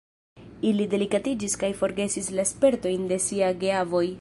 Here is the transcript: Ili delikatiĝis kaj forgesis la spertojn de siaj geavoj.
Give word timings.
Ili 0.69 0.87
delikatiĝis 0.93 1.57
kaj 1.65 1.71
forgesis 1.81 2.31
la 2.39 2.49
spertojn 2.53 3.07
de 3.13 3.23
siaj 3.27 3.55
geavoj. 3.67 4.07